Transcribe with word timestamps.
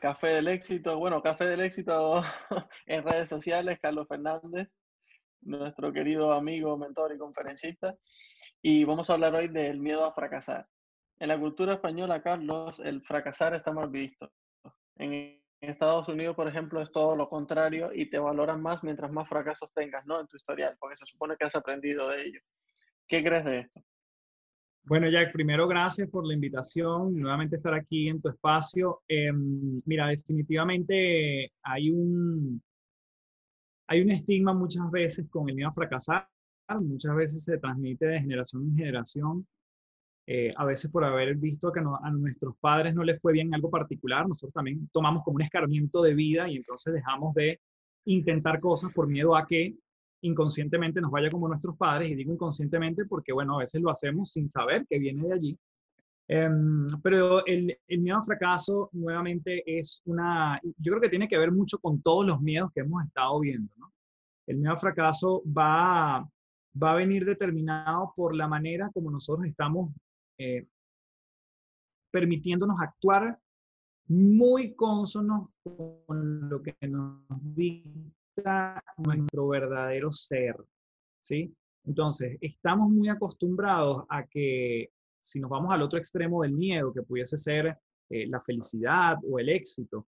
Café 0.00 0.28
del 0.28 0.48
Éxito. 0.48 0.98
Bueno, 0.98 1.22
Café 1.22 1.44
del 1.44 1.60
Éxito 1.60 2.22
en 2.86 3.04
redes 3.04 3.28
sociales, 3.28 3.78
Carlos 3.82 4.08
Fernández, 4.08 4.68
nuestro 5.42 5.92
querido 5.92 6.32
amigo, 6.32 6.76
mentor 6.78 7.12
y 7.14 7.18
conferencista. 7.18 7.94
Y 8.62 8.84
vamos 8.84 9.10
a 9.10 9.12
hablar 9.12 9.34
hoy 9.34 9.48
del 9.48 9.78
miedo 9.78 10.06
a 10.06 10.14
fracasar. 10.14 10.66
En 11.18 11.28
la 11.28 11.38
cultura 11.38 11.74
española, 11.74 12.22
Carlos, 12.22 12.80
el 12.80 13.02
fracasar 13.02 13.54
está 13.54 13.72
mal 13.72 13.90
visto. 13.90 14.32
En 14.96 15.38
Estados 15.60 16.08
Unidos, 16.08 16.34
por 16.34 16.48
ejemplo, 16.48 16.80
es 16.80 16.90
todo 16.90 17.14
lo 17.14 17.28
contrario 17.28 17.90
y 17.92 18.08
te 18.08 18.18
valoran 18.18 18.62
más 18.62 18.82
mientras 18.82 19.12
más 19.12 19.28
fracasos 19.28 19.70
tengas, 19.74 20.06
¿no? 20.06 20.18
En 20.18 20.26
tu 20.26 20.38
historial, 20.38 20.78
porque 20.80 20.96
se 20.96 21.04
supone 21.04 21.36
que 21.36 21.44
has 21.44 21.54
aprendido 21.56 22.08
de 22.08 22.22
ello. 22.22 22.40
¿Qué 23.06 23.22
crees 23.22 23.44
de 23.44 23.58
esto? 23.58 23.82
Bueno, 24.84 25.08
Jack, 25.08 25.32
primero 25.32 25.68
gracias 25.68 26.08
por 26.08 26.26
la 26.26 26.34
invitación, 26.34 27.14
nuevamente 27.14 27.56
estar 27.56 27.74
aquí 27.74 28.08
en 28.08 28.20
tu 28.20 28.28
espacio. 28.28 29.02
Em, 29.06 29.76
mira, 29.86 30.08
definitivamente 30.08 31.52
hay 31.62 31.90
un, 31.90 32.60
hay 33.86 34.00
un 34.00 34.10
estigma 34.10 34.52
muchas 34.52 34.90
veces 34.90 35.28
con 35.30 35.48
el 35.48 35.54
miedo 35.54 35.68
a 35.68 35.72
fracasar, 35.72 36.28
muchas 36.80 37.14
veces 37.14 37.44
se 37.44 37.58
transmite 37.58 38.06
de 38.06 38.20
generación 38.20 38.64
en 38.64 38.76
generación, 38.76 39.46
eh, 40.26 40.52
a 40.56 40.64
veces 40.64 40.90
por 40.90 41.04
haber 41.04 41.36
visto 41.36 41.72
que 41.72 41.80
a 41.80 42.10
nuestros 42.10 42.54
padres 42.60 42.94
no 42.94 43.04
les 43.04 43.20
fue 43.20 43.32
bien 43.32 43.54
algo 43.54 43.70
particular, 43.70 44.28
nosotros 44.28 44.54
también 44.54 44.88
tomamos 44.92 45.22
como 45.24 45.36
un 45.36 45.42
escarmiento 45.42 46.02
de 46.02 46.14
vida 46.14 46.48
y 46.48 46.56
entonces 46.56 46.94
dejamos 46.94 47.34
de 47.34 47.60
intentar 48.06 48.60
cosas 48.60 48.92
por 48.92 49.06
miedo 49.08 49.36
a 49.36 49.46
que 49.46 49.74
inconscientemente 50.22 51.00
nos 51.00 51.10
vaya 51.10 51.30
como 51.30 51.48
nuestros 51.48 51.76
padres, 51.76 52.10
y 52.10 52.14
digo 52.14 52.32
inconscientemente 52.32 53.04
porque, 53.06 53.32
bueno, 53.32 53.56
a 53.56 53.58
veces 53.60 53.80
lo 53.80 53.90
hacemos 53.90 54.32
sin 54.32 54.48
saber 54.48 54.86
que 54.88 54.98
viene 54.98 55.26
de 55.26 55.32
allí. 55.32 55.58
Em, 56.28 56.86
pero 57.02 57.44
el, 57.44 57.76
el, 57.88 58.00
miedo 58.00 58.18
al 58.18 58.22
fracaso 58.22 58.88
nuevamente 58.92 59.64
es 59.66 60.00
una, 60.04 60.60
yo 60.62 60.92
creo 60.92 61.00
que 61.00 61.08
tiene 61.08 61.26
que 61.26 61.38
ver 61.38 61.50
mucho 61.50 61.78
con 61.78 62.00
todos 62.02 62.24
los 62.24 62.40
miedos 62.40 62.70
que 62.72 62.80
hemos 62.80 63.04
estado 63.04 63.40
viendo, 63.40 63.72
¿no? 63.76 63.92
El 64.46 64.58
miedo 64.58 64.72
al 64.72 64.78
fracaso 64.78 65.42
va, 65.46 66.28
va 66.80 66.92
a 66.92 66.94
venir 66.94 67.24
determinado 67.24 68.12
por 68.14 68.34
la 68.36 68.46
manera 68.46 68.90
como 68.94 69.10
nosotros 69.10 69.46
estamos 69.46 69.92
eh, 70.38 70.66
permitiéndonos 72.12 72.76
actuar 72.80 73.38
muy 74.06 74.74
consonos 74.74 75.48
con 75.62 76.48
lo 76.48 76.62
que 76.62 76.76
nos 76.88 77.22
dice 77.54 77.90
nuestro 78.98 79.48
verdadero 79.48 80.12
ser, 80.12 80.56
¿sí? 81.20 81.54
Entonces, 81.84 82.36
estamos 82.40 82.90
muy 82.90 83.08
acostumbrados 83.08 84.04
a 84.08 84.26
que 84.26 84.90
si 85.18 85.40
nos 85.40 85.50
vamos 85.50 85.70
al 85.72 85.82
otro 85.82 85.98
extremo 85.98 86.42
del 86.42 86.52
miedo, 86.52 86.92
que 86.92 87.02
pudiese 87.02 87.36
ser 87.36 87.76
eh, 88.08 88.26
la 88.26 88.40
felicidad 88.40 89.16
o 89.28 89.38
el 89.38 89.48
éxito, 89.48 90.06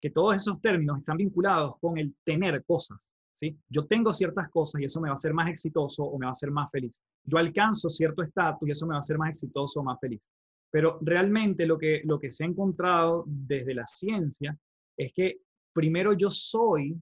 que 0.00 0.10
todos 0.10 0.36
esos 0.36 0.60
términos 0.60 0.98
están 0.98 1.16
vinculados 1.16 1.78
con 1.80 1.98
el 1.98 2.14
tener 2.24 2.64
cosas, 2.64 3.14
¿sí? 3.32 3.56
Yo 3.68 3.86
tengo 3.86 4.12
ciertas 4.12 4.50
cosas 4.50 4.80
y 4.80 4.84
eso 4.84 5.00
me 5.00 5.08
va 5.08 5.12
a 5.12 5.14
hacer 5.14 5.32
más 5.32 5.48
exitoso 5.48 6.04
o 6.04 6.18
me 6.18 6.26
va 6.26 6.30
a 6.30 6.32
hacer 6.32 6.50
más 6.50 6.70
feliz. 6.70 7.02
Yo 7.24 7.38
alcanzo 7.38 7.88
cierto 7.88 8.22
estatus 8.22 8.68
y 8.68 8.72
eso 8.72 8.86
me 8.86 8.92
va 8.92 8.96
a 8.96 9.00
hacer 9.00 9.18
más 9.18 9.30
exitoso 9.30 9.80
o 9.80 9.84
más 9.84 9.98
feliz. 10.00 10.28
Pero 10.70 10.98
realmente 11.02 11.66
lo 11.66 11.78
que, 11.78 12.00
lo 12.04 12.18
que 12.18 12.30
se 12.30 12.44
ha 12.44 12.46
encontrado 12.46 13.24
desde 13.26 13.74
la 13.74 13.86
ciencia 13.86 14.56
es 14.96 15.12
que 15.12 15.40
primero 15.72 16.14
yo 16.14 16.30
soy 16.30 17.00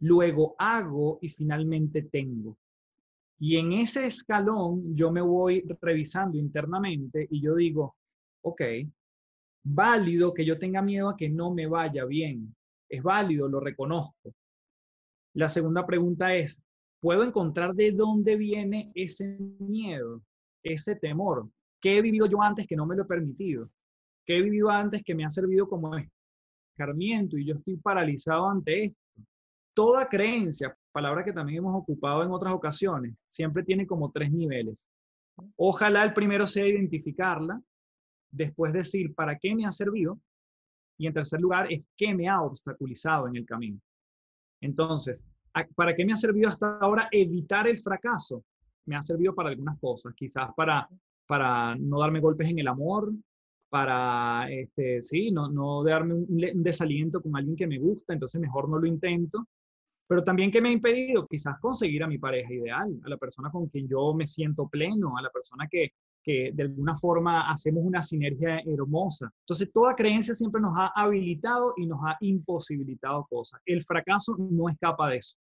luego 0.00 0.54
hago 0.58 1.18
y 1.20 1.28
finalmente 1.28 2.02
tengo. 2.02 2.56
Y 3.38 3.56
en 3.56 3.72
ese 3.72 4.06
escalón 4.06 4.94
yo 4.94 5.10
me 5.10 5.22
voy 5.22 5.64
revisando 5.80 6.36
internamente 6.36 7.26
y 7.30 7.40
yo 7.40 7.54
digo, 7.54 7.96
ok, 8.42 8.62
válido 9.64 10.34
que 10.34 10.44
yo 10.44 10.58
tenga 10.58 10.82
miedo 10.82 11.08
a 11.08 11.16
que 11.16 11.28
no 11.28 11.52
me 11.52 11.66
vaya 11.66 12.04
bien. 12.04 12.54
Es 12.88 13.02
válido, 13.02 13.48
lo 13.48 13.60
reconozco. 13.60 14.34
La 15.34 15.48
segunda 15.48 15.86
pregunta 15.86 16.34
es, 16.34 16.60
¿puedo 17.00 17.22
encontrar 17.22 17.74
de 17.74 17.92
dónde 17.92 18.36
viene 18.36 18.90
ese 18.94 19.38
miedo, 19.58 20.22
ese 20.62 20.96
temor? 20.96 21.48
¿Qué 21.80 21.96
he 21.96 22.02
vivido 22.02 22.26
yo 22.26 22.42
antes 22.42 22.66
que 22.66 22.76
no 22.76 22.84
me 22.84 22.96
lo 22.96 23.04
he 23.04 23.06
permitido? 23.06 23.70
¿Qué 24.26 24.36
he 24.36 24.42
vivido 24.42 24.68
antes 24.70 25.02
que 25.02 25.14
me 25.14 25.24
ha 25.24 25.30
servido 25.30 25.68
como 25.68 25.92
escarmiento 26.72 27.38
y 27.38 27.46
yo 27.46 27.54
estoy 27.54 27.76
paralizado 27.76 28.48
ante 28.48 28.84
esto? 28.84 29.22
Toda 29.74 30.06
creencia, 30.06 30.76
palabra 30.92 31.24
que 31.24 31.32
también 31.32 31.58
hemos 31.58 31.74
ocupado 31.74 32.22
en 32.22 32.30
otras 32.30 32.52
ocasiones, 32.52 33.14
siempre 33.26 33.62
tiene 33.62 33.86
como 33.86 34.10
tres 34.10 34.30
niveles. 34.30 34.88
Ojalá 35.56 36.04
el 36.04 36.12
primero 36.12 36.46
sea 36.46 36.66
identificarla, 36.66 37.60
después 38.30 38.72
decir 38.72 39.14
para 39.14 39.38
qué 39.38 39.54
me 39.54 39.66
ha 39.66 39.72
servido 39.72 40.20
y 40.98 41.06
en 41.06 41.14
tercer 41.14 41.40
lugar 41.40 41.72
es 41.72 41.82
qué 41.96 42.14
me 42.14 42.28
ha 42.28 42.42
obstaculizado 42.42 43.28
en 43.28 43.36
el 43.36 43.46
camino. 43.46 43.80
Entonces, 44.60 45.26
¿para 45.74 45.94
qué 45.94 46.04
me 46.04 46.12
ha 46.12 46.16
servido 46.16 46.50
hasta 46.50 46.78
ahora 46.78 47.08
evitar 47.10 47.66
el 47.66 47.78
fracaso? 47.78 48.44
Me 48.86 48.96
ha 48.96 49.02
servido 49.02 49.34
para 49.34 49.48
algunas 49.48 49.78
cosas, 49.78 50.12
quizás 50.14 50.50
para, 50.54 50.86
para 51.26 51.74
no 51.76 52.00
darme 52.00 52.20
golpes 52.20 52.48
en 52.48 52.58
el 52.58 52.68
amor, 52.68 53.10
para, 53.70 54.50
este, 54.50 55.00
sí, 55.00 55.30
no, 55.30 55.48
no 55.48 55.82
darme 55.84 56.14
un 56.14 56.62
desaliento 56.62 57.22
con 57.22 57.36
alguien 57.36 57.56
que 57.56 57.68
me 57.68 57.78
gusta, 57.78 58.12
entonces 58.12 58.40
mejor 58.40 58.68
no 58.68 58.78
lo 58.78 58.86
intento 58.86 59.46
pero 60.10 60.24
también 60.24 60.50
que 60.50 60.60
me 60.60 60.70
ha 60.70 60.72
impedido 60.72 61.24
quizás 61.24 61.60
conseguir 61.60 62.02
a 62.02 62.08
mi 62.08 62.18
pareja 62.18 62.52
ideal, 62.52 63.00
a 63.04 63.08
la 63.08 63.16
persona 63.16 63.48
con 63.48 63.68
quien 63.68 63.86
yo 63.86 64.12
me 64.12 64.26
siento 64.26 64.66
pleno, 64.66 65.16
a 65.16 65.22
la 65.22 65.30
persona 65.30 65.68
que, 65.70 65.92
que 66.20 66.50
de 66.52 66.64
alguna 66.64 66.96
forma 66.96 67.48
hacemos 67.48 67.84
una 67.84 68.02
sinergia 68.02 68.58
hermosa. 68.66 69.30
Entonces, 69.44 69.70
toda 69.72 69.94
creencia 69.94 70.34
siempre 70.34 70.60
nos 70.60 70.72
ha 70.76 70.88
habilitado 71.00 71.74
y 71.76 71.86
nos 71.86 72.00
ha 72.04 72.16
imposibilitado 72.22 73.24
cosas. 73.30 73.60
El 73.64 73.84
fracaso 73.84 74.34
no 74.36 74.68
escapa 74.68 75.10
de 75.10 75.18
eso. 75.18 75.36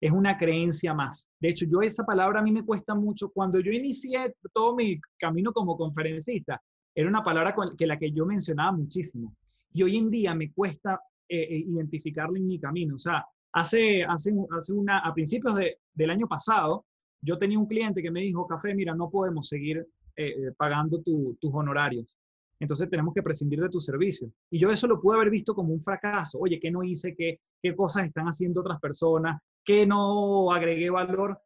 Es 0.00 0.10
una 0.10 0.38
creencia 0.38 0.94
más. 0.94 1.28
De 1.38 1.50
hecho, 1.50 1.66
yo 1.66 1.82
esa 1.82 2.06
palabra 2.06 2.40
a 2.40 2.42
mí 2.42 2.50
me 2.50 2.64
cuesta 2.64 2.94
mucho. 2.94 3.28
Cuando 3.28 3.60
yo 3.60 3.72
inicié 3.72 4.34
todo 4.54 4.74
mi 4.74 4.98
camino 5.18 5.52
como 5.52 5.76
conferencista, 5.76 6.58
era 6.94 7.10
una 7.10 7.22
palabra 7.22 7.54
que 7.76 7.86
la 7.86 7.98
que 7.98 8.10
yo 8.10 8.24
mencionaba 8.24 8.72
muchísimo. 8.72 9.36
Y 9.74 9.82
hoy 9.82 9.98
en 9.98 10.10
día 10.10 10.34
me 10.34 10.50
cuesta 10.50 10.98
eh, 11.28 11.58
eh, 11.58 11.66
en 11.66 12.46
mi 12.46 12.58
camino. 12.58 12.94
O 12.94 12.98
sea, 12.98 13.22
Hace, 13.54 14.04
hace, 14.04 14.32
hace 14.56 14.72
una, 14.72 15.00
a 15.00 15.12
principios 15.12 15.54
de, 15.56 15.78
del 15.94 16.10
año 16.10 16.26
pasado, 16.26 16.86
yo 17.20 17.38
tenía 17.38 17.58
un 17.58 17.66
cliente 17.66 18.02
que 18.02 18.10
me 18.10 18.20
dijo, 18.20 18.46
Café, 18.46 18.74
mira, 18.74 18.94
no 18.94 19.10
podemos 19.10 19.48
seguir 19.48 19.86
eh, 20.16 20.28
eh, 20.28 20.52
pagando 20.56 21.00
tus 21.02 21.54
honorarios. 21.54 22.16
Entonces 22.58 22.88
tenemos 22.88 23.12
que 23.14 23.22
prescindir 23.22 23.60
de 23.60 23.68
tu 23.68 23.80
servicio. 23.80 24.30
Y 24.50 24.58
yo 24.58 24.70
eso 24.70 24.86
lo 24.86 25.00
pude 25.00 25.16
haber 25.16 25.30
visto 25.30 25.54
como 25.54 25.72
un 25.72 25.82
fracaso. 25.82 26.38
Oye, 26.38 26.60
¿qué 26.60 26.70
no 26.70 26.82
hice? 26.84 27.14
¿Qué, 27.14 27.40
qué 27.60 27.74
cosas 27.74 28.06
están 28.06 28.26
haciendo 28.26 28.60
otras 28.60 28.78
personas? 28.80 29.40
¿Qué 29.64 29.86
no 29.86 30.52
agregué 30.52 30.88
valor? 30.90 31.40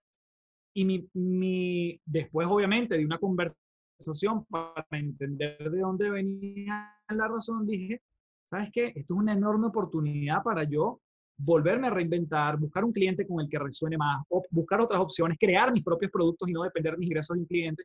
Y 0.74 0.84
mi, 0.84 1.08
mi, 1.14 1.98
después, 2.04 2.46
obviamente, 2.48 2.98
de 2.98 3.04
una 3.06 3.18
conversación 3.18 4.44
para 4.46 4.84
entender 4.90 5.70
de 5.70 5.80
dónde 5.80 6.10
venía 6.10 6.92
la 7.08 7.28
razón, 7.28 7.66
dije, 7.66 8.02
¿sabes 8.44 8.68
qué? 8.72 8.92
Esto 8.94 9.14
es 9.14 9.20
una 9.20 9.32
enorme 9.32 9.68
oportunidad 9.68 10.42
para 10.42 10.64
yo 10.64 11.00
volverme 11.38 11.88
a 11.88 11.90
reinventar, 11.90 12.58
buscar 12.58 12.84
un 12.84 12.92
cliente 12.92 13.26
con 13.26 13.40
el 13.40 13.48
que 13.48 13.58
resuene 13.58 13.96
más, 13.96 14.24
o 14.28 14.42
buscar 14.50 14.80
otras 14.80 15.00
opciones, 15.00 15.38
crear 15.38 15.72
mis 15.72 15.84
propios 15.84 16.10
productos 16.10 16.48
y 16.48 16.52
no 16.52 16.62
depender 16.62 16.92
de 16.92 16.98
mis 16.98 17.08
ingresos 17.08 17.34
de 17.34 17.40
un 17.42 17.46
cliente. 17.46 17.84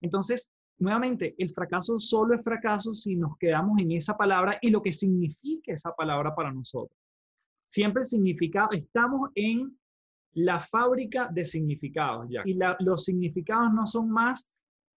Entonces, 0.00 0.50
nuevamente, 0.78 1.34
el 1.38 1.50
fracaso 1.50 1.98
solo 1.98 2.34
es 2.34 2.42
fracaso 2.42 2.92
si 2.92 3.16
nos 3.16 3.36
quedamos 3.38 3.78
en 3.80 3.92
esa 3.92 4.16
palabra 4.16 4.58
y 4.60 4.70
lo 4.70 4.82
que 4.82 4.92
significa 4.92 5.72
esa 5.72 5.92
palabra 5.92 6.34
para 6.34 6.52
nosotros. 6.52 6.96
Siempre 7.66 8.04
significa, 8.04 8.68
estamos 8.72 9.30
en 9.34 9.76
la 10.34 10.60
fábrica 10.60 11.28
de 11.32 11.44
significados 11.44 12.26
ya. 12.28 12.42
Y 12.44 12.58
los 12.80 13.04
significados 13.04 13.72
no 13.72 13.86
son 13.86 14.10
más 14.10 14.48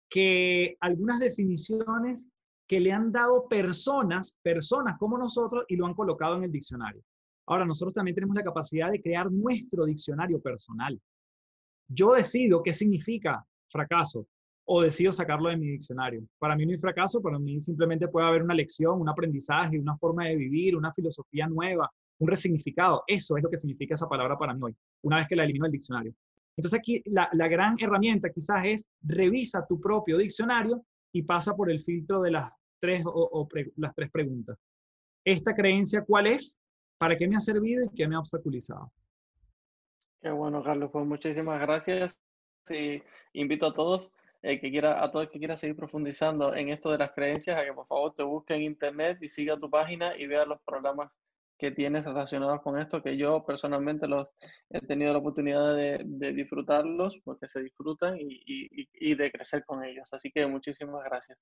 que 0.10 0.78
algunas 0.80 1.20
definiciones 1.20 2.30
que 2.68 2.80
le 2.80 2.92
han 2.92 3.12
dado 3.12 3.48
personas, 3.48 4.38
personas 4.42 4.98
como 4.98 5.18
nosotros, 5.18 5.66
y 5.68 5.76
lo 5.76 5.86
han 5.86 5.94
colocado 5.94 6.38
en 6.38 6.44
el 6.44 6.52
diccionario. 6.52 7.02
Ahora, 7.46 7.66
nosotros 7.66 7.94
también 7.94 8.16
tenemos 8.16 8.36
la 8.36 8.44
capacidad 8.44 8.92
de 8.92 9.02
crear 9.02 9.32
nuestro 9.32 9.86
diccionario 9.86 10.42
personal. 10.42 11.00
Yo 11.88 12.14
decido 12.14 12.64
qué 12.64 12.74
significa 12.74 13.46
fracaso. 13.70 14.28
o 14.66 14.82
decido 14.82 15.12
sacarlo 15.12 15.50
de 15.50 15.58
mi 15.58 15.68
diccionario. 15.72 16.26
Para 16.40 16.56
mí 16.56 16.66
no 16.66 16.72
hay 16.72 16.78
fracaso, 16.78 17.22
para 17.22 17.38
mí 17.38 17.60
simplemente 17.60 18.08
puede 18.08 18.28
haber 18.28 18.44
una 18.44 18.54
lección, 18.54 19.02
un 19.02 19.10
aprendizaje, 19.10 19.78
una 19.78 19.98
forma 19.98 20.24
de 20.24 20.38
vivir, 20.38 20.78
una 20.78 20.94
filosofía 20.94 21.48
nueva, 21.48 21.92
un 22.20 22.30
resignificado. 22.30 23.04
Eso 23.06 23.36
es 23.36 23.44
lo 23.44 23.50
que 23.50 23.58
significa 23.58 23.96
esa 23.96 24.08
palabra 24.08 24.38
para 24.38 24.54
mí 24.54 24.62
hoy, 24.64 24.76
una 25.02 25.18
vez 25.18 25.28
que 25.28 25.36
la 25.36 25.44
elimino 25.44 25.66
del 25.66 25.74
diccionario. 25.74 26.14
Entonces 26.56 26.80
aquí 26.80 27.02
la, 27.06 27.30
gran 27.48 27.76
herramienta 27.80 28.30
quizás 28.30 28.66
es 28.66 28.88
revisa 29.02 29.66
tu 29.68 29.80
propio 29.80 30.18
diccionario 30.18 30.86
y 31.12 31.24
pasa 31.24 31.56
por 31.56 31.70
el 31.70 31.84
filtro 31.84 32.22
de 32.22 32.32
las 32.32 32.52
tres, 32.80 33.04
o, 33.06 33.48
las 33.78 33.94
tres 33.96 34.12
preguntas. 34.12 34.58
¿Esta 35.26 35.56
creencia 35.56 36.04
cuál 36.06 36.28
es? 36.28 36.60
¿Para 36.98 37.18
qué 37.18 37.28
me 37.28 37.36
ha 37.36 37.40
servido 37.40 37.84
y 37.86 37.90
qué 37.90 38.08
me 38.08 38.16
ha 38.16 38.20
obstaculizado? 38.20 38.92
Qué 40.22 40.30
bueno, 40.30 40.64
Carlos. 40.64 40.90
Pues 40.92 41.06
muchísimas 41.06 41.60
gracias. 41.60 42.18
Y 42.70 43.04
invito 43.34 43.68
a 43.68 43.74
todos 43.74 44.12
eh, 44.42 44.60
que 44.60 44.72
quiera, 44.72 45.04
a 45.04 45.12
todos 45.12 45.30
que 45.30 45.40
quieran 45.40 45.58
seguir 45.58 45.76
profundizando 45.76 46.56
en 46.56 46.70
esto 46.70 46.92
de 46.92 46.98
las 46.98 47.12
creencias, 47.12 47.58
a 47.58 47.66
que 47.66 47.74
por 47.74 47.88
favor 47.88 48.14
te 48.16 48.24
busque 48.24 48.54
en 48.54 48.62
internet 48.62 49.18
y 49.22 49.30
siga 49.30 49.58
tu 49.58 49.70
página 49.70 50.16
y 50.18 50.28
vea 50.28 50.46
los 50.46 50.62
programas 50.62 51.12
que 51.58 51.72
tienes 51.72 52.04
relacionados 52.04 52.62
con 52.62 52.80
esto, 52.80 53.02
que 53.02 53.16
yo 53.16 53.46
personalmente 53.46 54.08
los 54.08 54.28
he 54.70 54.82
tenido 54.82 55.14
la 55.14 55.20
oportunidad 55.20 55.76
de, 55.76 56.34
disfrutarlos 56.34 57.20
porque 57.24 57.48
se 57.48 57.62
disfrutan 57.62 58.18
y, 58.20 58.42
y 58.46 59.16
de 59.16 59.32
crecer 59.32 59.64
con 59.66 59.84
ellos. 59.84 60.10
Así 60.14 60.32
que 60.32 60.46
muchísimas 60.46 61.04
gracias. 61.06 61.38